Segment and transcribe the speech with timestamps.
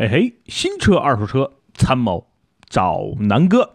[0.00, 2.26] 哎嘿，新车二手车参谋
[2.70, 3.74] 找南哥。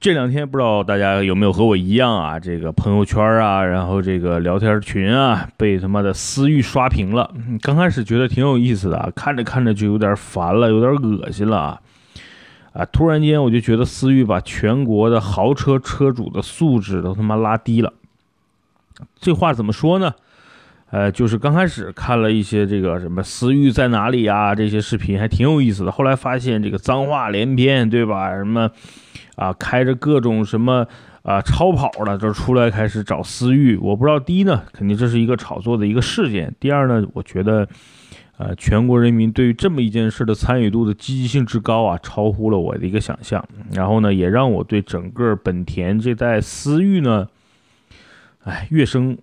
[0.00, 2.40] 这两天不知道大家有没有和我一样啊？
[2.40, 7.34] 这个朋友圈啊，然后这个聊天群啊，被他妈的私域刷屏了。
[7.60, 11.82] 刚开始觉得挺有意思的，看着看着就有点烦了，有点恶心了啊！
[12.72, 17.92] 啊，突然间我就觉得思域把全国的豪车车主的素质都他妈拉低了。
[19.20, 20.14] 这话怎么说呢？
[20.90, 25.92] 呃，就是刚开始看了一些这个什么私域在哪里啊这些视频，还挺有意思的。
[25.92, 28.34] 后来发现这个脏话连篇，对吧？
[28.34, 28.68] 什么
[29.36, 30.84] 啊，开着各种什么
[31.22, 33.76] 啊超跑的就出来开始找私域。
[33.76, 37.68] 我不知道，第一呢，肯定这是一个炒作的一个事件；第二呢，我觉得，
[38.38, 43.44] 呃，全国人民对于这么一件事的参与度的积极性之高啊，超乎了我的一个想象。
[43.72, 47.28] 然后呢，也让我对整个本田这代思域呢，
[48.42, 49.16] 哎，越生。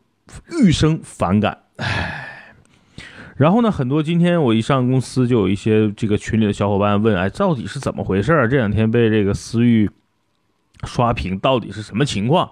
[0.61, 2.53] 愈生反感，唉，
[3.35, 8.47] 然后呢，很多今天我一上公司，就有一些这个群里的小伙伴问，哎，到底是怎么回事儿？
[8.47, 9.89] 这两天被这个思域
[10.83, 12.49] 刷屏，到底是什么情况？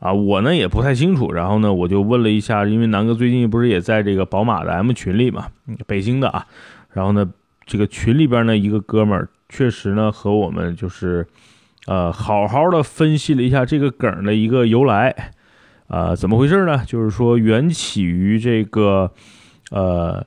[0.00, 1.32] 啊，我呢也不太清楚。
[1.32, 5.48] 然后呢，我就问了一下，因为南哥最近不是也在这个宝马的 M 群里嘛，
[5.86, 6.46] 北京的啊。
[6.92, 7.26] 然后呢，
[7.64, 11.26] 这个群里边呢，一个哥们儿确实呢和我们就是，
[11.86, 15.30] 呃，好好的分析了一下这个梗的一个由来。
[15.86, 16.82] 啊，怎么回事呢？
[16.86, 19.12] 就是说，缘起于这个，
[19.70, 20.26] 呃，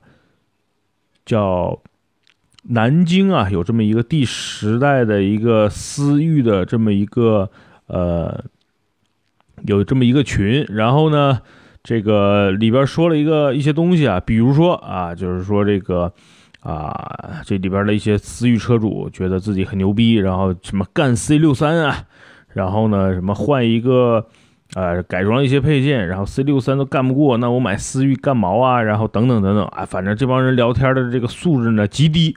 [1.26, 1.82] 叫
[2.62, 7.50] 南京啊，有这么一个第十代的一个私域的这么一个，
[7.88, 8.44] 呃，
[9.66, 10.64] 有这么一个群。
[10.68, 11.40] 然后呢，
[11.82, 16.12] 这个里边说了一个一些东西啊，比如说啊，就是说这个
[16.60, 22.04] 啊，这里边的一些私域车主觉得自己很牛逼，然后什么干 C 六三啊，
[22.52, 24.28] 然后呢，什么换一个。
[24.74, 28.82] 呃，改装一些配件，然后 C 六三都干不过，那我买思域干毛啊？
[28.82, 32.36] 然后等等等等啊，反正这帮人聊天的这个素质呢极低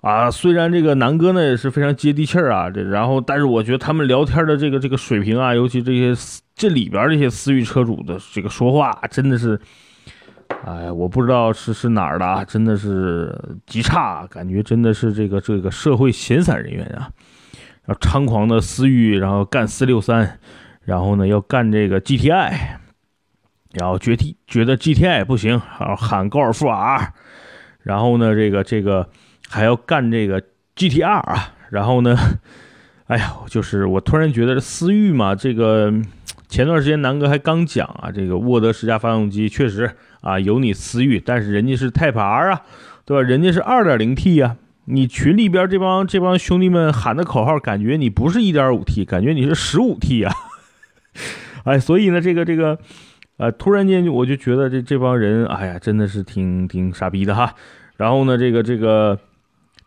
[0.00, 0.28] 啊。
[0.28, 6.12] 虽然这个南哥呢也是非常接地气儿啊，这然后但是我觉得他们聊天的这个这个水平啊，尤其这些
[6.56, 9.56] 这里边这些思域车主的这个说话，真的是，
[10.64, 13.32] 哎，我不知道是是哪儿的啊，真的是
[13.64, 17.08] 极差，感觉真的是这个这个社会闲散人员啊，
[17.84, 20.40] 然后猖狂的思域，然后干四六三。
[20.84, 22.52] 然后呢，要干这个 GTI，
[23.72, 27.12] 然后觉得觉得 GTI 不行，然后喊高尔夫 R，
[27.82, 29.08] 然后呢，这个这个
[29.48, 30.42] 还要干这个
[30.76, 32.16] GTR 啊，然后呢，
[33.08, 35.92] 哎呀，就是我突然觉得思域嘛，这个
[36.48, 39.90] 前段时间南哥还刚讲啊，这个沃德十佳发动机确实
[40.20, 42.62] 啊有你思域，但是人家是 Type R 啊，
[43.04, 43.22] 对吧？
[43.22, 44.56] 人家是 2.0T 呀。
[44.86, 50.30] 你群里边这帮这帮兄弟们喊的口号，感觉你不是 1.5T，感觉你是 15T 呀。
[51.64, 52.78] 哎，所以呢，这个这个，
[53.38, 57.54] 呃，突然间就我就觉得这这帮人，哎呀，真的是挺挺傻逼的哈。
[57.96, 59.18] 然后呢，这个这个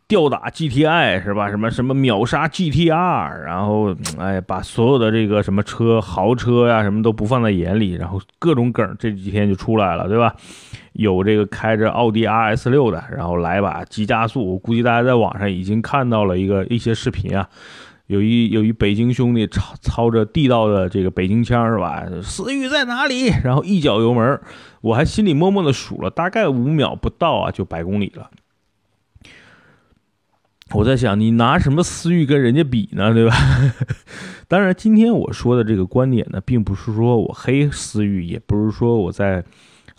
[0.07, 1.49] 吊打 GTI 是吧？
[1.49, 10.33] 什么什么秒杀 GTR，然后哎，把所有的这个什么车豪车呀什么都不放在眼里，然后各种梗这几天就出来了，对吧？
[10.93, 17.47] 有这个开着奥迪 RS 六的，然后来把急加速，我估计大家在网上已经看到了一个一些视频啊。
[18.07, 22.05] 有一有一北京兄弟操操着地道的这个北京腔是吧？
[22.23, 23.27] 思域在哪里？
[23.43, 24.39] 然后一脚油门，
[24.79, 28.31] 我还心里默默的数了，大概五秒不到啊，就百公里了。
[30.71, 33.13] 我在想，你拿什么思域跟人家比呢？
[33.13, 33.35] 对吧？
[34.47, 39.43] 当然，今天我说的这个观点呢，并不是说我黑思域，也不是说我在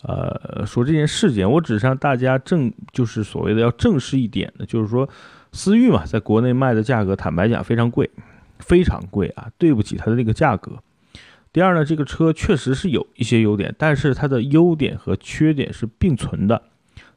[0.01, 5.07] 呃说这件事件，我只是让大家正就是所谓的要正视一点的，就是说。
[5.51, 8.09] 思域嘛，在国内卖的价格，坦白讲非常贵，
[8.59, 10.73] 非常贵啊，对不起它的那个价格。
[11.51, 16.61] 第二呢，这个车确实是有一些优点，但是它的优点和缺点是并存的。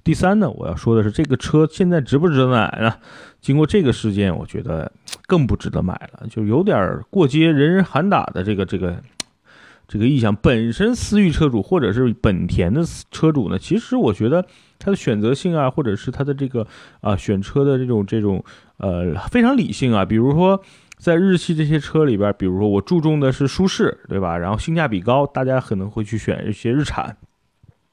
[0.03, 2.94] 第三呢，我要说的是，这个车现在值不值得买呢？
[3.41, 4.91] 经过这个事件，我觉得
[5.26, 8.97] 更不值得买了，就有点过街，人人喊打的这个这个
[9.87, 10.34] 这个意向。
[10.34, 14.47] 本身思域车主或者是本田的车主呢，其实我觉得。
[14.82, 16.66] 它的选择性啊，或者是它的这个
[17.01, 18.45] 啊选车的这种这种
[18.78, 20.04] 呃非常理性啊。
[20.04, 20.60] 比如说
[20.98, 24.36] 在日系这些车里边，比如说我注重的是舒适，对吧？
[24.36, 27.16] 然后性价比高，大家可能会去选一些日产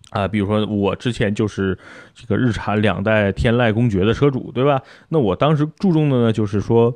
[0.10, 0.28] 啊。
[0.28, 1.78] 比如说我之前就是
[2.16, 4.82] 这个日产两代天籁公爵的车主，对吧？
[5.10, 6.92] 那我当时注重的呢，就是说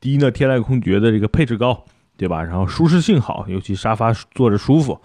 [0.00, 1.84] 第一呢，天籁公爵的这个配置高，
[2.16, 2.42] 对吧？
[2.42, 5.00] 然后舒适性好，尤其沙发坐着舒服。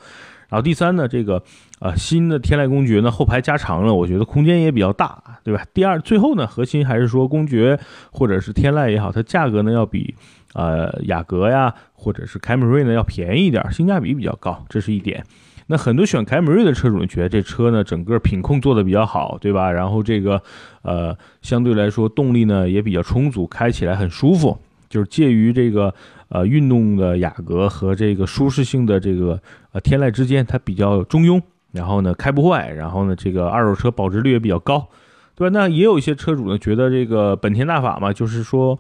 [0.50, 1.44] 然后第三呢，这个。
[1.86, 5.64] 啊，新的天籁公爵呢，后排加长了，我觉得空间也比较大，对吧？
[5.72, 7.80] 第二，最后呢，核心还是说公爵
[8.12, 10.16] 或者是天籁也好，它价格呢要比
[10.56, 15.24] 呃雅阁呀或者是凯美瑞呢要便宜一点，性价比比较高，这是一点。
[15.68, 19.72] 那很多选凯美瑞的车主觉得这车呢，整个品控做的比较好，对吧？
[19.72, 20.42] 然后这个
[20.82, 24.58] 呃，相对来说动力呢也比较充足，开起来很舒服，
[24.90, 25.94] 就是介于这个
[26.30, 29.40] 呃运动的雅阁和这个舒适性的这个
[29.72, 31.40] 呃天籁之间，它比较中庸。
[31.76, 34.88] 然后呢，开不坏，然后呢，这个二手车保值率也比较高，
[35.36, 35.54] 对吧？
[35.54, 38.80] 那也有一些车主呢，觉得这个本田大法嘛，就是说。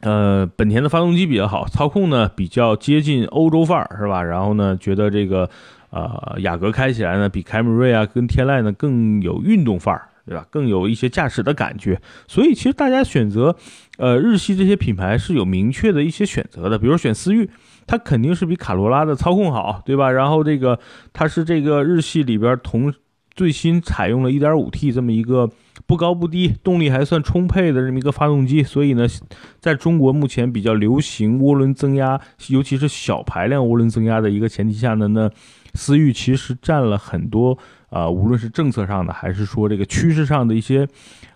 [0.00, 4.22] 呃，本田的发动机比较好，操控呢比较接近欧洲范儿，是吧？
[4.22, 5.50] 然后呢，觉得这个
[5.90, 10.46] 呃雅阁开起来呢比凯美瑞啊跟天籁呢更有运动范儿，对吧？
[10.50, 12.00] 更有一些驾驶的感觉。
[12.28, 13.56] 所以其实大家选择
[13.96, 17.50] 呃日系这些品牌是有明确的一些选择的，比如选思域，
[17.88, 20.12] 它肯定是比卡罗拉的操控好，对吧？
[20.12, 20.78] 然后这个
[21.12, 22.94] 它是这个日系里边同
[23.34, 25.50] 最新采用了 1.5T 这么一个。
[25.86, 29.06] 不高不低，动力还算充沛的这么一个发动机，所以呢，
[29.58, 35.30] 在中国目前比较流行涡轮增压，尤其是小排量涡轮增压的一个前提下呢，那
[35.72, 37.56] 思域其实占了很多
[37.88, 40.86] 啊，无论是政策上的还是说这个趋势上的一些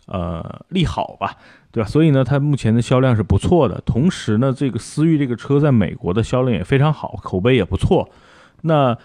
[0.07, 1.37] 呃利好吧，
[1.73, 1.89] 对吧？
[1.89, 3.83] 所以呢，它目前的销量是不错的。
[3.85, 8.09] 同时呢，这个思域这个车在美国的销量也非常好，口碑也不错。
[8.61, 8.97] 那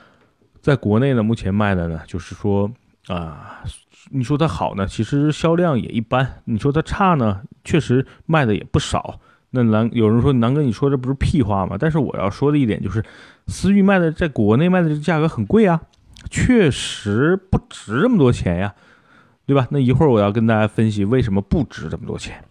[0.61, 2.69] 在国内呢，目前卖的呢，就是说
[3.07, 3.63] 啊。
[4.09, 6.41] 你说它好呢，其实销量也一般。
[6.45, 9.19] 你说它差呢，确实卖的也不少。
[9.49, 11.75] 那南有人说南哥，你说这不是屁话吗？
[11.77, 13.03] 但是我要说的一点就是，
[13.47, 15.81] 思域卖的在国内卖的这个价格很贵啊，
[16.29, 18.73] 确实不值这么多钱呀，
[19.45, 19.67] 对吧？
[19.71, 22.45] 那一会儿我要跟大家分析为什么不值这么多钱。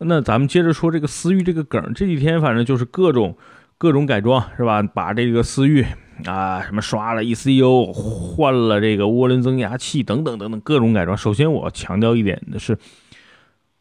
[0.00, 3.36] 那咱们接着说这个思域这个梗，这几天反正就是各种
[3.78, 4.82] 各种改装，是吧？
[4.82, 5.84] 把这个思域。
[6.26, 11.16] 啊，什么刷了 ECU，换了这个涡轮增压器，等等等等各种改装。
[11.16, 12.76] 首先，我要强调一点的是，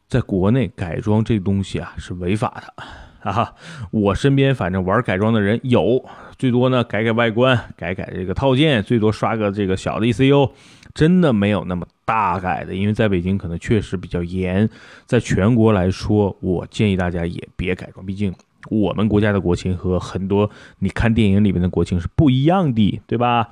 [0.07, 3.53] 在国内改装这东西啊是违法的啊。
[3.91, 6.01] 我身边反正玩改装的人有，
[6.37, 10.49] 最多呢改改外观，改改这个套件，最多刷个这个小的 ECU，
[10.93, 12.73] 真的没有那么大改的。
[12.75, 14.69] 因为在北京可能确实比较严，
[15.05, 18.33] 在全国来说，我建议大家也别改装，毕竟。
[18.69, 23.47] 我们国家的国情和很多你看电影里面的国情是不一样的，对吧？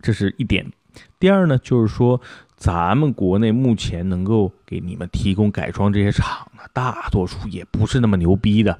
[0.00, 0.64] 这是一点。
[1.18, 2.20] 第二呢，就是说
[2.56, 8.78] 咱们国内目前能够给你们提供改装这些厂呢，大多数也不是那么牛逼的，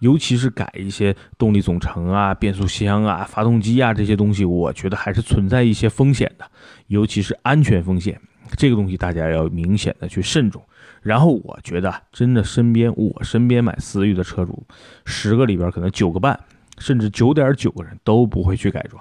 [0.00, 6.44] 尤其是改一些动力总成啊、变速箱啊、发动机啊这些东西，我觉得还是存在一些风险的，
[6.88, 8.20] 尤其是安全风险，
[8.56, 10.62] 这个东西大家要明显的去慎重。
[11.02, 14.66] 然后我觉得，真的身边我身边买思域的车主，
[15.04, 16.38] 十个里边可能九个半，
[16.78, 19.00] 甚至九点九个人都不会去改装，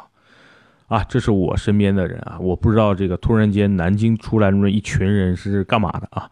[0.88, 6.30] 啊，这是我身边的人啊，我不知道这个突然间南京出来那么一群人是干嘛的啊，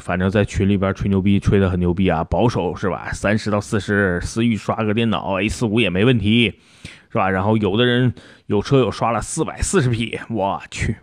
[0.00, 3.10] 反正在群里边吹牛逼，吹得很牛逼啊，保守是吧？
[3.12, 6.58] 三十到四十，思域刷个电脑 A 四五也没问题，
[7.10, 7.28] 是吧？
[7.28, 8.14] 然后有的人
[8.46, 10.96] 有车友刷了四百四十匹，我去。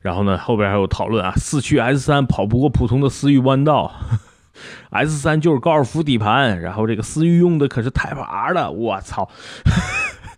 [0.00, 3.94] 然后呢，后边还有讨论啊，四驱 S 三跑不过普通的思域弯道，
[4.90, 9.30] S 三就是高尔夫底盘，然后这个思域用的可是 Type R 的，我操！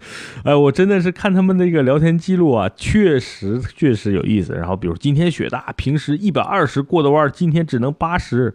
[0.44, 4.54] 哎，我真的是看他们那个聊天记录啊，确实确实有意思。
[4.54, 8.54] 然后比如今天雪大，平时一百二十过的弯，今天只能八十。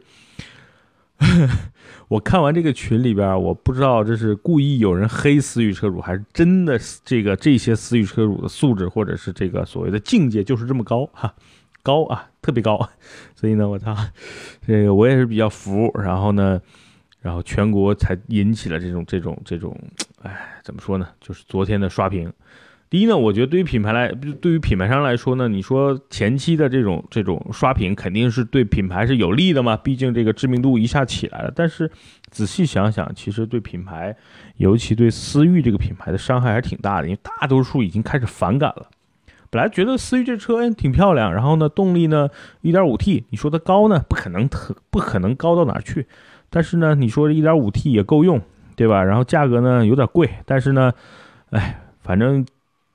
[2.09, 11.33] 我看完这个群里边，我不知道这是故意有人黑思域车主，还是真的这个这些思域车主的素质，或者是这个所谓的境界就是这么高哈，
[11.81, 12.89] 高啊，特别高。
[13.33, 13.95] 所以呢，我操，
[14.67, 15.89] 这个我也是比较服。
[16.03, 16.61] 然后呢，
[17.25, 19.75] 然后全国才引起了这种这种这种，
[20.21, 20.31] 哎，
[20.63, 21.07] 怎么说呢？
[21.19, 22.31] 就是昨天的刷屏。
[22.87, 31.51] 第一呢，我觉得对于品牌来，对于品牌商来说呢，你说前期的这种这种刷屏肯定是对品牌是有利的嘛，毕竟这个知名度一下起来了。
[31.55, 31.89] 但是
[32.29, 34.15] 仔细想想，其实对品牌，
[34.57, 38.87] 尤其对思域这个品牌的伤害还是挺大的，因为大多数已经开始反感了。
[39.49, 42.29] 本来觉得思域这车哎挺漂亮，然后呢动力呢
[42.61, 46.05] 1.5T，你说它高呢不可能特不可能高到哪儿去，
[46.55, 48.41] 但是呢你说 1.5T 也够用，
[48.77, 49.03] 对吧？
[49.03, 50.93] 然后价格呢有点贵，但是呢，
[51.49, 52.45] 哎，反正。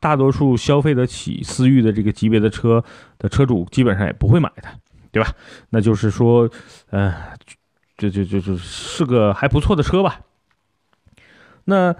[0.02, 2.82] 大多数消费得起思域的这个级别的车
[3.18, 4.62] 的车主，基本上也不会买的，
[5.12, 5.30] 对吧？
[5.68, 6.48] 那就是说，
[6.88, 7.12] 嗯，
[7.98, 10.22] 就就就就是个还不错的车吧。
[11.66, 11.94] 那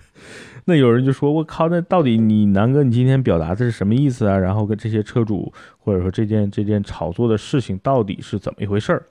[0.64, 4.38] 那有人就说：“我靠，那到底你南哥，你今天表达的是什么意思啊？
[4.38, 9.04] 然后跟这些车主或者说这件这件炒作的事情到底是怎么一回事儿？”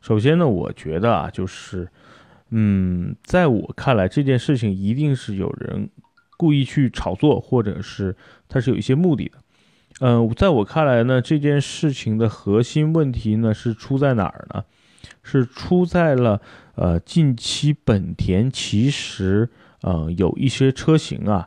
[0.00, 1.88] 首先呢，我觉得啊，就是，
[2.50, 5.88] 嗯，在我看来，这件事情一定是有人。
[6.36, 8.16] 故意去炒作，或者是
[8.48, 9.36] 它是有一些目的的。
[10.00, 14.64] 嗯，在我看来呢，这件事情的核心问题呢是出在哪儿呢？
[15.22, 16.40] 是出在了
[16.76, 19.50] 呃，近期本田其实
[19.82, 21.46] 呃，有一些车型啊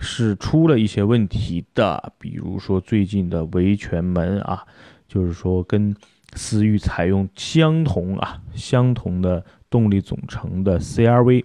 [0.00, 4.64] 是出了一些问题的，比如说最近的维权门啊，
[5.06, 5.94] 就是说跟
[6.34, 11.44] 思域采用相同啊相同的动力总成的 CRV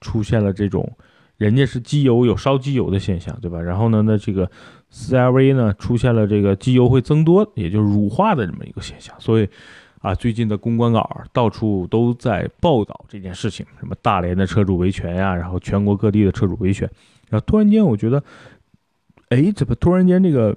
[0.00, 0.90] 出现了这种。
[1.36, 3.60] 人家是机油有烧机油的现象，对吧？
[3.60, 4.50] 然后呢，那这个
[4.92, 9.14] CRV 呢出现了这个机油会增多，也就是乳化的这么一个现象。
[9.20, 9.48] 所以
[10.00, 16.90] 啊，最近的公关稿到处都在报道这件事情，什么大连的车主维权呀，然后全国各地的车主维权。
[17.28, 18.20] 然后突然间，我觉得，
[19.28, 20.56] 哎，怎么突然间这个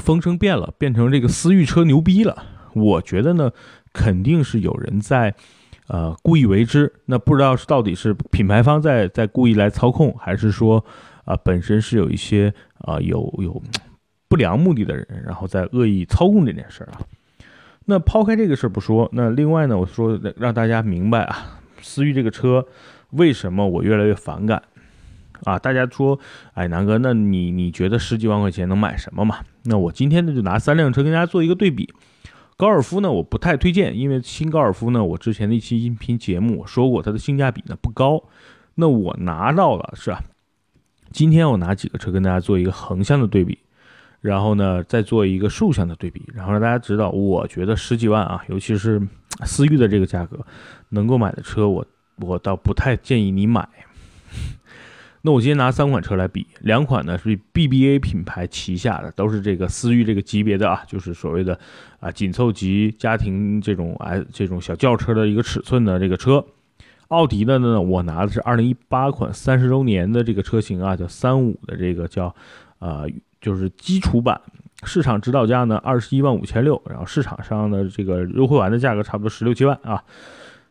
[0.00, 2.42] 风声变了，变成这个思域车牛逼了？
[2.76, 3.50] 我觉得呢，
[3.92, 5.34] 肯定是有人在。
[5.88, 10.84] 呃，故意为之，那不知道是到底是品牌方在在故意来操控，还是说，
[11.24, 13.62] 啊，本身是有一些啊有有
[14.26, 16.98] 不良目的的人，然后在恶意操控这件事儿啊。
[17.84, 22.66] 那抛开这个事儿不说，那另外呢，我说让大家明白啊，思域这个车
[23.10, 24.60] 为什么我越来越反感
[25.44, 25.56] 啊？
[25.56, 26.18] 大家说，
[26.54, 29.38] 哎，南哥，那你你觉得十几万块钱能买什么嘛？
[29.62, 31.88] 那我今天呢就拿三辆车跟大家做一个对比。
[32.56, 38.22] 高尔夫呢，我不太推荐，因为新高尔夫呢，我之前的一期音频节目我说过，它的性价比呢不高。
[38.76, 40.22] 那我拿到了是吧？
[41.12, 43.58] 今天我拿几个车跟大家做一个横向的对比，
[44.20, 49.00] 然后呢再做一个竖向的对比，然后让大家知道，我觉得十几万啊，尤其是
[49.44, 50.38] 思域的这个价格
[50.88, 51.86] 能够买的车，我
[52.16, 53.68] 我倒不太建议你买。
[55.26, 61.58] 那我今天拿三款车来比，两款呢是 BBA 品牌旗下的，都是这个思域这个级别的啊，就是所谓的
[61.98, 66.46] 啊紧凑级家庭这种哎这种小轿车的一个尺寸的这个车。
[67.08, 72.32] 奥迪的呢，我拿的是2018款三十周年的这个车型啊，叫三五的这个叫
[72.78, 73.08] 呃
[73.40, 74.40] 就是基础版，
[74.84, 80.04] 市场指导价呢二十一万五千六，然后市场上的这个优惠完的价格差不多十六七万啊。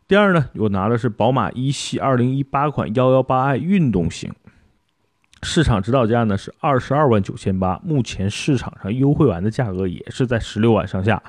[0.07, 4.31] 第二呢，我拿的是宝马一系2018款 118i 运动型。
[5.45, 11.21] 市场指导价呢是二十二万九千八，目前市场上优惠完的价格也是在十六万上下。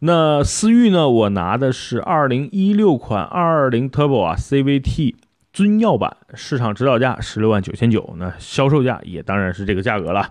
[0.00, 5.16] 那思域呢，我拿的是二零一六款二二零 Turbo 啊 CVT
[5.52, 10.30] 尊耀版，市场指导价十六万九千九，那销售价也当然是这个价格了。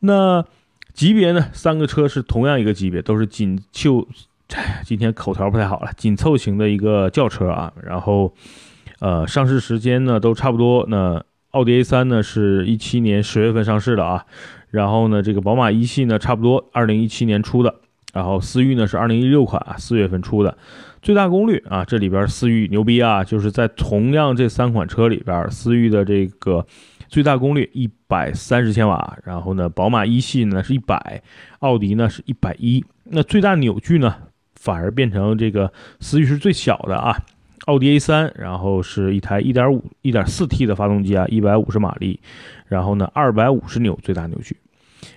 [0.00, 0.42] 那
[0.94, 4.08] 级别呢，三个车是同样一个级别，都是紧凑，
[4.84, 7.72] 今天口条不太好了，紧凑型的一个轿车啊。
[7.82, 8.32] 然后，
[9.00, 10.86] 呃，上市时间呢都差不多。
[10.88, 14.26] 那奥迪 A3 呢是一七年十月份上市的啊，
[14.70, 17.74] 然后呢，这个宝马一系呢差不多二零一七年出的，
[18.12, 20.58] 然后思域呢是二零一六款啊四月份出的，
[21.00, 26.66] 最大功率啊这里边思域牛逼啊，就是在同样这三款车里边，思域的这个
[27.08, 31.22] 最大功率一百三十千瓦，然后呢，宝马一系呢是一百，
[31.60, 34.14] 奥迪呢是一百一，那最大扭矩呢
[34.54, 37.16] 反而变成这个思域是最小的啊。
[37.68, 42.18] 奥迪 A 三，然后是一台1.5、1.4T 的发动机啊，150马力，
[42.66, 44.56] 然后呢250牛最大扭矩，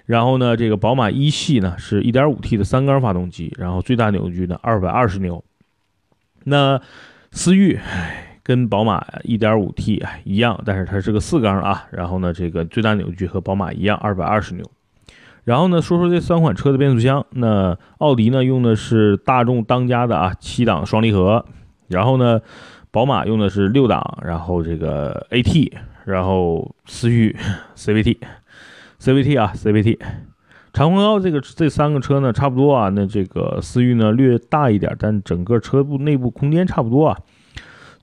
[0.06, 5.42] 然后呢这个宝马一系呢是 1.5T 的三缸发动机，然后最大扭矩呢220牛。
[6.44, 6.82] 那
[7.32, 7.80] 思域
[8.44, 14.70] 跟宝马 1.5T 一样，但是它是个四缸啊，然后呢这个最大扭矩和宝马一样220牛。
[15.46, 21.46] 然后呢说说这三款车的变速箱，那奥迪呢用的是大众当家的啊七档双离合。
[21.92, 22.42] 然后呢，
[22.90, 25.72] 宝马用的是六档，然后这个 AT，
[26.06, 27.36] 然后思域
[27.76, 30.00] CVT，CVT 啊 CVT，
[30.74, 37.18] 长宽高这个这三个车呢差不多啊，那这个思域呢略大一点，但整个车部内部空间差不多啊。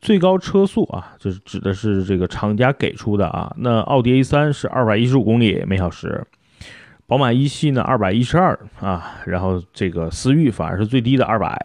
[0.00, 3.52] 最高车速啊，就是指的是这个厂家给出的啊。
[3.57, 6.25] 那奥迪 A3 是二百一十五公里每小时，
[7.07, 11.59] 宝马一系呢二百一十二啊，然后这个思域反而是最低的二百。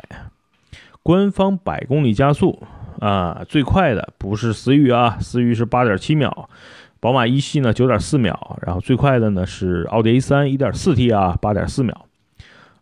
[1.03, 2.63] 官方百公里加速
[2.99, 6.47] 啊，最快的不是思域啊，思域是八点七秒，
[7.01, 12.05] 宝马一系呢九点四秒，然后最快的呢是奥迪 A 三一点四 T 啊，八点四秒。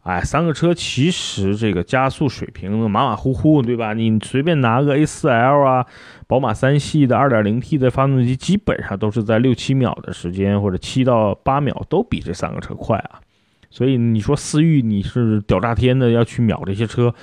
[0.03, 3.93] 哎，三个车其实这个加速水平马马虎虎，对吧？
[3.93, 5.85] 你随便拿个 A 四 L 啊，
[6.27, 13.21] 宝马三系的二点零 T 的发动机，基本上都是在六七秒的时间，或者七到八秒，都比这三个车快啊。
[13.69, 17.13] 所以你说思域你是屌炸天的要去秒这些车？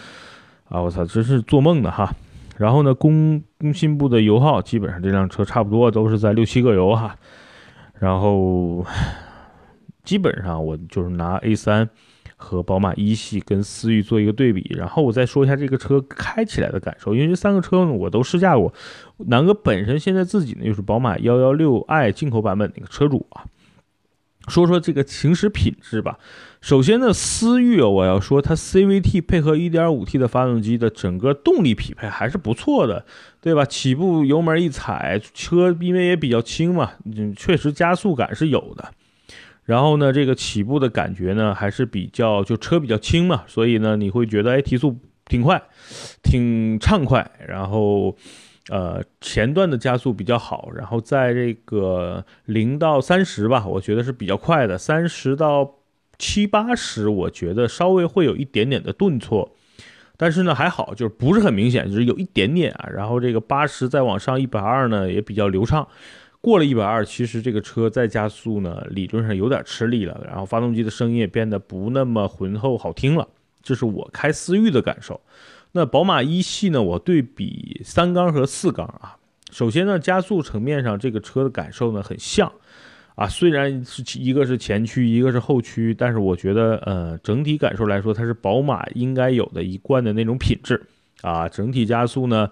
[0.69, 2.15] 啊，我操，真是做梦的哈！
[2.57, 7.17] 然后呢，工工信部的油耗基本上这辆车差不多都是在六七个油哈。
[7.99, 8.85] 然后
[10.05, 11.89] 基本上我就是拿 A3
[12.37, 18.73] 和宝马一系跟思域做一个对比，然后我再说一下这个车开起来的感受，因为这三个车呢我都试驾过。
[19.27, 23.45] 南哥本身现在自己呢又是宝马 116i 进口版本那个车主啊，
[24.49, 26.19] 说说这个行驶品质吧。
[26.61, 33.05] 首先呢，思域我要说它 CVT 配合 1.5T 的发动机的整个动力匹配还是不错的，
[33.41, 33.65] 对吧？
[33.65, 36.93] 起步油门一踩，车因为也比较轻嘛，
[37.37, 38.93] 确实加速感是有的。
[39.65, 45.63] 然后呢，这个起步的感觉呢还是比较，就车比较轻嘛，所以呢你会觉得哎提速挺快，
[46.23, 47.31] 挺畅快。
[47.47, 48.17] 然后。
[48.71, 54.77] 呃，前段的加速比较好，然后在这个零到三十吧，我觉得是比较快的。
[54.77, 55.65] 三十到
[56.19, 59.55] 七八十，我觉得稍微会有一点点的顿挫，
[60.17, 62.89] 但是呢还好，就是不是很明显，就是有一点点啊。
[62.93, 65.87] 然后这个八十再往上一百二呢，也比较流畅。
[66.41, 70.21] 过了一百二，其实这个车再加速呢，理论上有点吃力了。
[70.25, 73.27] 然后发动机的声音也变得不那么浑厚好听了，
[73.63, 75.21] 这是我开思域的感受。
[75.73, 76.81] 那宝马一系呢？
[76.81, 79.19] 我对比三缸和四缸啊，
[79.51, 82.51] 首先呢，加速层面上这个车的感受呢很像，
[83.19, 90.81] 啊，虽然是一个是前驱，一个是后驱，但是我觉得呃整体感受来说，它是宝马应该有的一贯的那种品质
[91.23, 91.49] 啊。
[91.49, 92.49] 整体加速呢，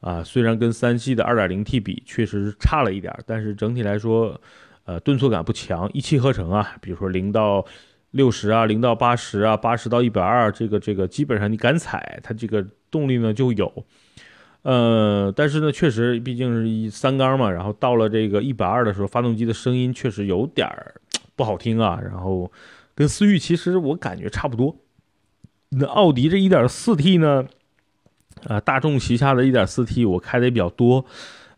[0.00, 4.40] 啊，虽然跟三系的 2.0T 比确实差了一点，但是整体来说，
[4.86, 6.74] 呃，顿挫感不强，一气呵成啊。
[6.80, 7.64] 比如说零到
[8.10, 13.72] 六十啊，零到八十啊，八十到一百二，这个这个基本上你敢踩，它这个动力呢就有，
[14.62, 20.94] 呃，但是呢，确实毕竟是一三缸嘛，然后到了这个一百二的时候，发动机的声音确实有点儿
[21.36, 22.50] 不好听啊，然后
[22.94, 24.76] 跟思域其实我感觉差不多。
[25.70, 27.44] 那奥迪这一点四 T 呢，
[28.46, 31.04] 啊，大众旗下的一点四 T 我开的也比较多。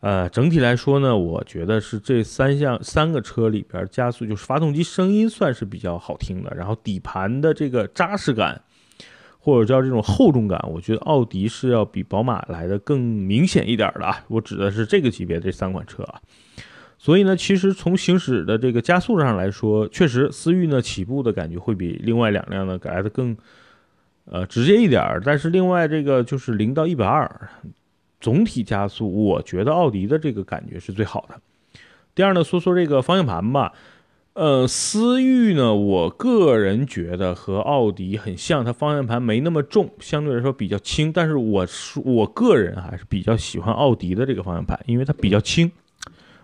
[0.00, 8.62] 呃，整体来说呢，我觉得是这三项三个车里边加速就是发动机声音算是比较好听的，然后底盘的这个扎实感，
[9.42, 14.23] 或者叫这种厚重感，我觉得奥迪是要比宝马来的更明显一点的啊。
[14.28, 16.20] 我指的是这个级别这三款车啊。
[16.99, 23.35] 所以呢，其实从行驶的这个加速上来说，确实思域呢起步的感觉会比另外两辆呢来的更
[24.26, 27.49] 呃直接一点儿，但是另外这个就是零到一百二。
[28.20, 31.40] 总体加速，我觉得奥迪的这个感觉是最好的。
[32.14, 33.73] 第二呢，说说这个方向盘吧。
[34.40, 41.12] 呃，思域呢，我个人觉得和奥迪很像，它方向盘没那么重，相对来说比较轻。
[41.12, 45.70] 但是我是我个人还是比较喜欢奥迪的这个方向盘，因为它比较轻。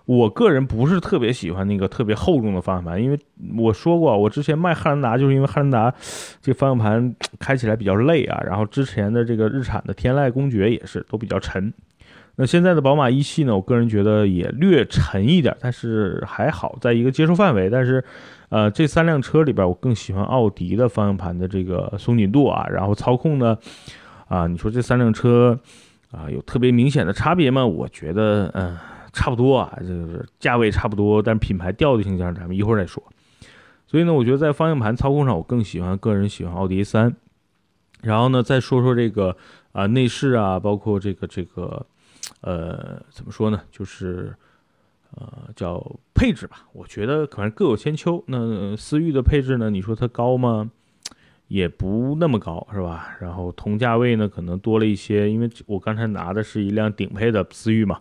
[0.05, 3.19] 我个人不是特别喜欢那个特别厚重的方向盘，因为
[3.57, 5.95] 我说过，我之前卖汉兰达就是因为汉兰达
[6.43, 8.39] 这方向盘开起来比较累啊。
[8.45, 11.73] 然后之前的这个日产的天籁、公爵也是都比较沉。
[12.37, 17.69] 那现在的宝马一系呢，我个人觉得也略沉一点，但是还好，在一个接受范围。
[17.69, 18.05] 但是，
[18.51, 22.67] 呃，这三辆车里边，我更喜欢奥迪的方向盘的这个松紧度啊。
[22.71, 23.59] 然后操控呢，
[24.29, 25.59] 啊，你说这三辆车
[26.11, 27.67] 啊有特别明显的差别吗？
[27.67, 28.77] 我觉得，嗯。
[29.13, 33.03] 差不多啊，就是价位差不多，但是品牌调性上咱们一会儿再说。
[33.87, 37.15] 所以呢，我觉得在方向盘操控上，我更喜欢个人喜欢奥迪 A3。
[38.03, 39.35] 然后呢，再说说这个
[39.73, 41.87] 啊内饰啊，包括这个这个
[42.47, 44.33] 呃怎么说呢，就是
[45.17, 46.67] 呃叫配置吧。
[46.73, 48.23] 我觉得可能各有千秋。
[48.27, 50.71] 那思域的配置呢，你说它高吗？
[51.49, 53.17] 也不那么高，是吧？
[53.21, 58.01] 然后同价位呢，可能多了一些，因为我刚才拿的是一辆顶配的思域嘛。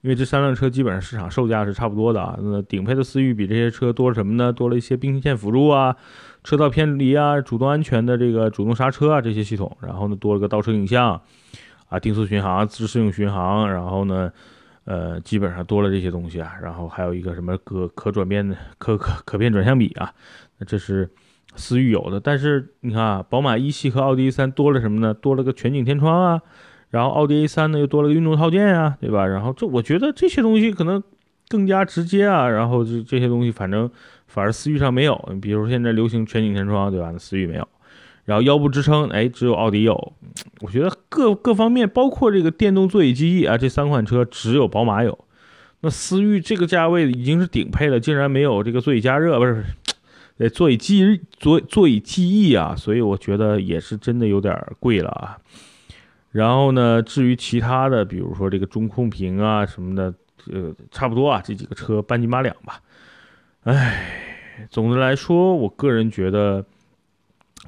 [0.00, 4.52] 因为这三辆车基本上市场售价是差不多的啊，那顶配的思域比这些车多了什么呢？
[4.52, 5.96] 多了一些并线辅助啊、
[6.42, 11.22] 车道偏离啊、主动安全的这个主动刹车啊这些系统，然后呢多了个倒车影像
[11.92, 14.32] 啊、定速巡航、自适应巡航，然后呢，
[14.84, 20.10] 呃，基本上多了这些东西啊，然后还有一个什么可可转变的可可可变转向比啊，
[20.58, 21.10] 那这是
[21.54, 25.12] 思域有的，但是你看，宝马一系和奥迪 A 三多了什么呢？
[25.12, 26.40] 多了个全景天窗啊。
[26.88, 29.26] 然后奥迪 A 三呢又多了个运动套件啊，对吧？
[29.26, 31.02] 然后这我觉得这些东西可能
[31.48, 32.48] 更加直接啊。
[32.48, 33.90] 然后这这些东西反正
[34.26, 37.10] 反而思域上没有，比如现在流行全景天窗，对吧？
[37.10, 37.66] 那思域没有。
[38.24, 40.12] 然后腰部支撑，哎，只有奥迪有。
[40.60, 45.18] 我觉得各各方面，包括这个电动座椅记忆啊，这三款车只有宝马有。
[45.80, 49.64] 那思域这个价位已经是顶配了，竟然没有这个座椅加热，不是？
[50.38, 55.36] 哎， 座椅记忆座座椅记忆啊，所以我觉得也是真的有点贵了啊。
[56.30, 60.14] 然后呢，至于其他的，比如说这个中控屏啊什么的，
[60.50, 62.80] 呃，差不多啊，这几个车半斤八两吧。
[63.64, 66.64] 哎，总的来说，我个人觉得，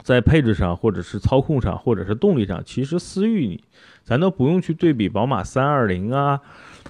[0.03, 3.61] 在配置上，或者是操控上，或者是动力上，其实思域，
[4.03, 6.41] 咱都不用去对比宝马三二零啊，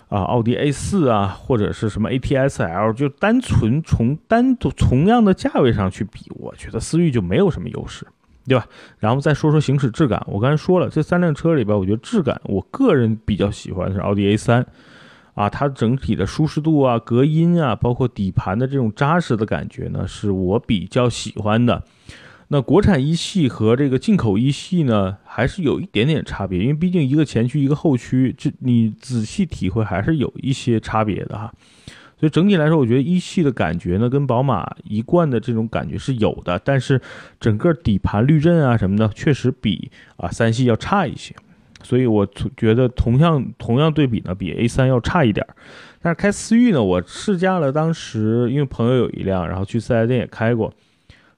[0.08, 8.06] 啊，奥迪 A 四啊，或者是什么 A T S L，就单纯从单独同样的价位上去比，我觉得思域就没有什么优势。
[8.46, 8.66] 对吧？
[8.98, 10.22] 然后再说说行驶质感。
[10.26, 14.66] 我刚才说了，这三辆车里边，我觉得质感，我个人比较喜欢的是奥迪 A 三，
[15.32, 21.82] 啊，它整体的舒适度啊、隔音啊，包括底盘的这种扎实的感觉呢，是我比较喜欢的。
[22.48, 31.52] 那国产一系和这个进口一系呢，还是有一点点差别，因为毕竟一个前驱一个后驱，这你仔细体会还是有一些差别的哈。
[32.20, 37.00] 所以整体来说，我觉得一系的感觉呢，跟宝马一贯的这种感觉是有的，但是
[37.40, 41.34] 整个底盘滤震啊什么的，确实比啊三系要差一些。
[41.82, 42.26] 所以我
[42.56, 45.46] 觉得同样同样对比呢，比 A 三要差一点。
[46.00, 50.72] 但是开思域呢，我试驾了，当时因为朋友有一辆，然后去四 S 店也开过。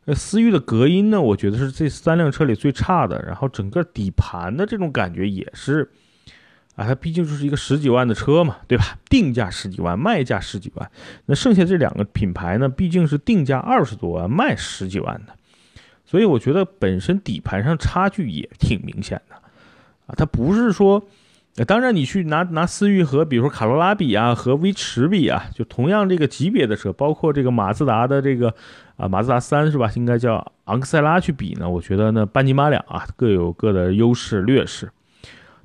[0.06, 3.22] 那思域的隔音呢，我觉得是这三辆车里最差的。
[3.26, 5.90] 然后整个底盘的这种感觉也是。
[6.76, 8.98] 啊，它毕竟就是一个十几万的车嘛，对吧？
[9.08, 10.90] 定价十几万，卖价十几万。
[11.24, 15.32] 那剩下这两个品牌呢，毕竟是定价二十多万，卖十几万的。
[16.04, 19.36] 所以我觉得本身底盘上差距也挺明显的。
[20.06, 21.02] 啊，它不是说，
[21.64, 28.54] 当然你去拿拿思域和比如说卡罗拉比啊，和威驰比啊，就同样这个级别的车，包括这个马自达的这个
[28.96, 29.90] 啊马自达三是吧？
[29.96, 34.90] 应该叫昂克赛拉去比呢，我觉得呢半斤八两啊，各有各的优势劣势。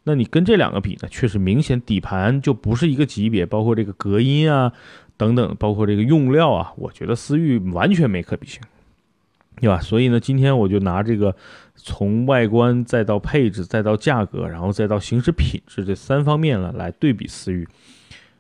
[0.04, 4.72] 那你跟这两个比呢，确实明显底盘就不是一个级别，包括这个隔音啊
[5.18, 8.62] 等等，包括这个用料啊，我觉得思域完全没可比性，
[9.60, 9.80] 对吧？
[9.80, 11.36] 所以呢，今天我就拿这个
[11.84, 17.68] 从外观再到配置再到价格，然后再到行驶品质这三方面了来对比思域。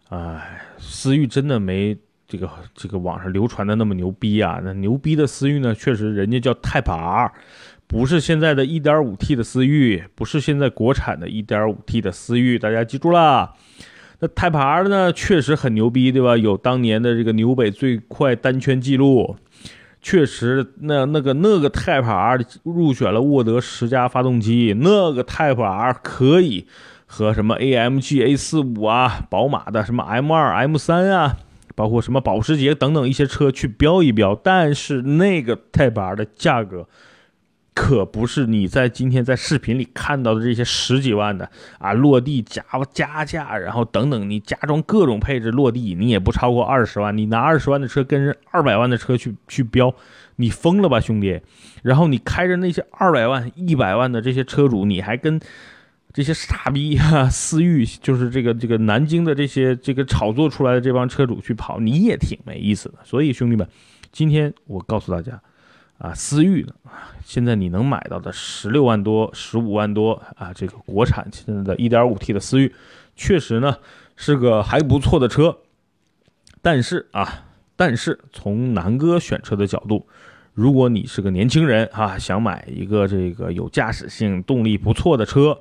[0.09, 4.61] 哎，思域真的没这个这个网上流传的那么牛逼啊！
[4.63, 7.31] 那牛逼的思域呢，确实人家叫 Type R。
[7.87, 13.53] 不是现在的 1.5T 的思域，不是现在国产的 1.5T 的思域，大家记住了。
[14.19, 16.37] 那 Type R 呢，确实很牛逼，对吧？
[16.37, 19.35] 有当年的这个纽北最快单圈记录，
[20.01, 26.65] 确实，那那个那个 Type R 入选了沃德十佳发动机，那个 Type R 可以
[27.05, 31.37] 和什么 AMG A45 啊、宝马的什么 M2、M3 啊，
[31.75, 36.87] 包括什么保时捷等等一些车去标一标，但是那个 Type R 的价格。
[37.73, 47.15] 可不是你在今天在视频里看到的这些十几万的啊，落地加加价，然后等等，你加装各种配置落地，你也不超过二十万。
[47.17, 49.93] 你拿二十万的车跟人二百万的车去去飙，
[50.35, 51.39] 你疯了吧，兄弟？
[51.81, 55.39] 然后你开着那些二百万、一百万的这些车主，你还跟
[56.11, 62.95] 这些傻逼哈思域，就是这个这个南京的这些这个炒作出来的这帮车主去跑，你也挺没意思的。
[63.05, 63.65] 所以兄弟们，
[64.11, 65.41] 今天我告诉大家。
[66.01, 66.73] 啊，思域呢？
[67.23, 72.73] 现在你能买到的十六万多、十五万多啊，这个国产现在的一点五 T 的思域，
[73.15, 73.77] 确实呢
[74.15, 75.59] 是个还不错的车。
[76.63, 80.07] 但是啊，但是从南哥选车的角度，
[80.55, 85.59] 如果你是个年轻人啊，想买一个这个有驾驶性、动力不错的车，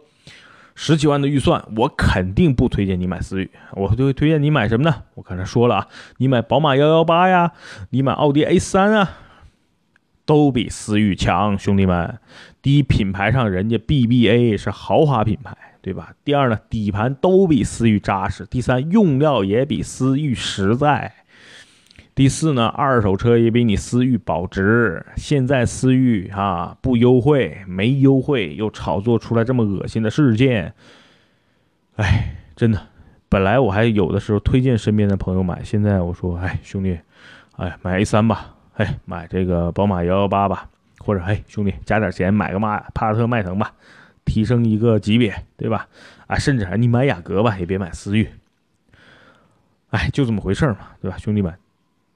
[0.74, 3.50] 十几万的预算，我肯定不推荐你买思域。
[3.72, 5.03] 我就会推荐你买什么呢？
[5.14, 7.53] 我刚才说了啊，你买宝马幺幺八呀，
[7.90, 9.11] 你买奥迪 A 三啊。
[10.31, 12.21] 都比思域强，兄弟们。
[12.62, 16.14] 第一，品牌上人家 BBA 是豪华品牌，对吧？
[16.25, 18.47] 第二呢，底盘都比思域扎实。
[18.47, 21.12] 第三，用料也比思域实在。
[22.14, 25.05] 第四呢，二手车也比你思域保值。
[25.16, 30.73] 现在思域啊不优惠，没优惠又炒作出来这么恶心的事件，
[31.97, 32.81] 哎，真的。
[33.29, 37.01] 本来我还有的时候推荐身边的朋友买，现在我说，哎，兄弟，
[37.57, 38.55] 哎，买 A 三吧。
[38.81, 40.66] 哎，买这个宝马幺幺八吧，
[41.01, 43.75] 或者哎，兄弟加点钱买个马帕萨特迈腾吧，
[44.25, 45.87] 提升一个级别，对吧？
[46.27, 48.27] 啊，甚至还你买雅阁吧，也别买思域。
[49.90, 51.55] 哎，就这么回事嘛，对吧，兄弟们？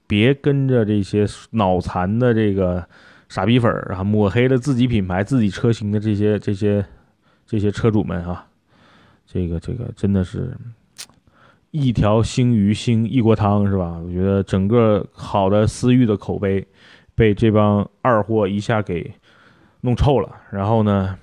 [0.07, 2.88] 别跟着这些脑残的这个
[3.29, 6.83] 傻逼粉儿啊，抹黑了自己品牌、自己车型的这些这些
[7.46, 8.46] 这些车主们啊，
[9.27, 10.57] 这个这个真的是。
[11.76, 13.98] 一条腥鱼腥一锅汤是吧？
[13.98, 16.64] 我觉得整个好的思域的口碑
[17.16, 19.12] 被这帮二货一下给
[19.80, 20.30] 弄臭了。
[20.52, 21.18] 然后呢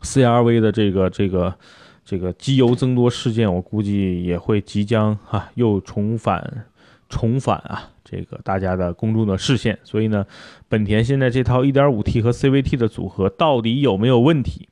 [0.00, 1.54] ，CRV 的这个这个
[2.02, 6.64] 这个机油增多事件，我估计也会即将哈又重返
[7.10, 9.78] 重返啊这个大家的公众的视线。
[9.84, 10.24] 所以呢，
[10.66, 14.66] 本田现在这套 1.5T 和 CVT 的组合到底有没有问题？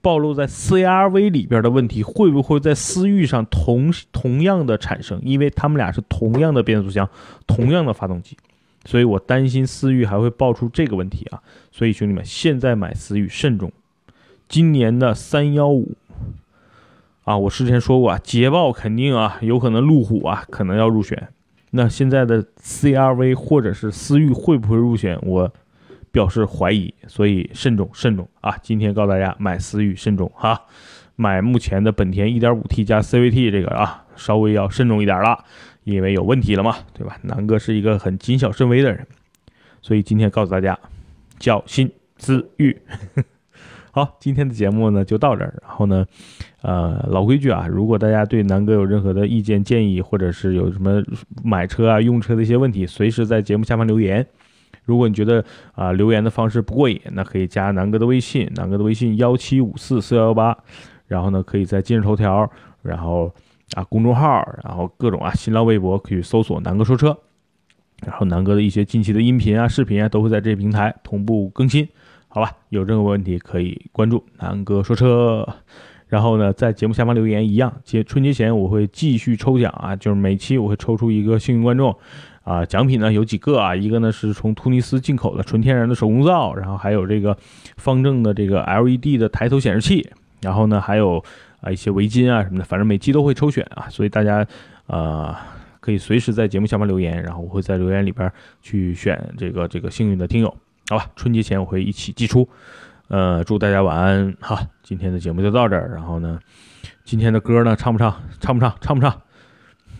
[0.00, 5.20] 暴露在 CRV 里边的问题会不会在思域上同同样的产生？
[5.22, 7.08] 因为他们俩是同样的变速箱，
[7.46, 8.36] 同样的发动机，
[8.84, 11.42] 所以我担心思域还会爆出这个问题啊！
[11.72, 13.72] 所以兄弟们，现在买思域慎重。
[14.48, 15.92] 今年的三幺五
[17.24, 21.28] 啊，我之前说过啊，捷豹肯定啊有可能，路虎啊可能要入选。
[21.72, 25.18] 那现在的 CRV 或者是思域会不会入选？
[25.22, 25.52] 我。
[26.18, 28.56] 表示怀疑，所以慎重慎重啊！
[28.60, 30.60] 今天告诉大家，买思域慎重哈，
[31.14, 35.44] 买目前的本田 1.5T 加 CVT 这个啊，稍微要慎重一点了，
[35.84, 37.16] 因为有问题了嘛，对吧？
[37.22, 39.06] 南哥是一个很谨小慎微的人，
[39.80, 40.76] 所以今天告诉大家，
[41.38, 42.76] 小心思域。
[43.92, 45.54] 好，今天的节目呢就到这儿。
[45.62, 46.04] 然后呢，
[46.62, 51.00] 呃，老规矩啊，如果大家对南哥有任何的意见建议，或者是有什么
[51.44, 54.26] 买车啊、用车的一些问题，随时在节目下方留言。
[54.88, 60.56] 如果你觉得啊留言的方式不过瘾，那可以加南哥的微信，南哥的微信幺七五四四幺幺八。
[61.06, 62.50] 然后呢，可以在今日头条，
[62.82, 63.32] 然后
[63.74, 67.16] 啊公众号，然后各种啊新浪微博可以搜索南哥说车。
[68.06, 71.88] 然后南哥的一些近期的音频啊、视频啊，都会在这平台同步更新。
[72.28, 75.48] 好吧，有任何问题可以关注南哥说车，
[76.08, 77.72] 然后呢，在节目下方留言一样。
[77.82, 81.96] 节春节前我会继续抽奖啊，就是每期我会抽出一个幸运观众，
[82.48, 87.36] 啊，奖品呢有几个啊，一个呢是从突尼斯进口的纯天然的手工皂，然后还有这个
[87.76, 90.08] 方正的这个 LED 的抬头显示器，
[90.40, 91.22] 然后呢还有
[91.60, 94.46] 啊一些围巾啊什么的，反正每期都会抽选啊，所以大家
[94.86, 95.36] 呃
[95.80, 98.32] 可以随时在节目下方留言，然后我会在留言里边
[98.62, 100.48] 去选这个这个幸运的听友。
[100.88, 102.48] 好吧，春节前我会一起寄出，
[103.08, 104.58] 呃，祝大家晚安哈。
[104.82, 106.40] 今天的节目就到这儿，然后呢，
[107.04, 108.22] 今天的歌呢，唱不唱？
[108.40, 108.74] 唱不唱？
[108.80, 109.20] 唱不唱？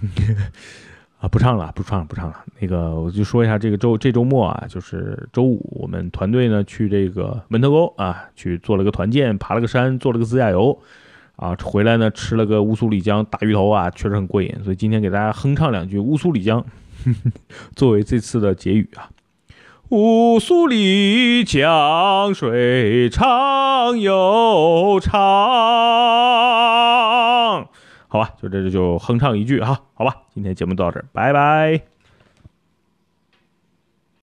[1.20, 2.44] 啊，不唱了，不唱了，不唱了。
[2.60, 10.78] 那个，我就说一下，这个周这周末啊，就是周五，我们团队呢去这个门头沟啊，去做了个团建，爬了个山，做了个自驾游，
[11.34, 14.54] 啊，回来呢吃了个乌苏里江大鱼头啊，确实很过瘾。
[14.62, 16.64] 所以今天给大家哼唱两句乌苏里江，
[17.74, 19.10] 作为这次的结语啊。
[19.88, 25.16] 乌苏里江水长又长，
[28.08, 31.97] 好吧，就这就哼唱一句哈，好吧，今天节目到这儿，拜拜。